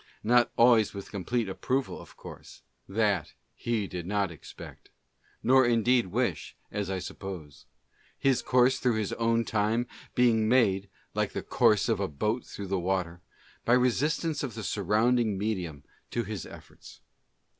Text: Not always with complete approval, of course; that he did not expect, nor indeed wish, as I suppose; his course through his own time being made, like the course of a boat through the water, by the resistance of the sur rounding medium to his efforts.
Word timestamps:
Not 0.23 0.49
always 0.57 0.95
with 0.95 1.11
complete 1.11 1.47
approval, 1.47 2.01
of 2.01 2.17
course; 2.17 2.63
that 2.89 3.33
he 3.53 3.85
did 3.85 4.07
not 4.07 4.31
expect, 4.31 4.89
nor 5.43 5.63
indeed 5.63 6.07
wish, 6.07 6.55
as 6.71 6.89
I 6.89 6.97
suppose; 6.97 7.67
his 8.17 8.41
course 8.41 8.79
through 8.79 8.95
his 8.95 9.13
own 9.13 9.45
time 9.45 9.85
being 10.15 10.49
made, 10.49 10.89
like 11.13 11.33
the 11.33 11.43
course 11.43 11.87
of 11.87 11.99
a 11.99 12.07
boat 12.07 12.47
through 12.47 12.65
the 12.65 12.79
water, 12.79 13.21
by 13.63 13.73
the 13.73 13.79
resistance 13.81 14.41
of 14.41 14.55
the 14.55 14.63
sur 14.63 14.81
rounding 14.81 15.37
medium 15.37 15.83
to 16.09 16.23
his 16.23 16.47
efforts. 16.47 17.01